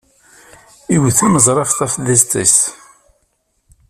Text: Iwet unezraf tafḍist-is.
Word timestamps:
Iwet 0.95 1.19
unezraf 1.25 1.71
tafḍist-is. 1.79 2.57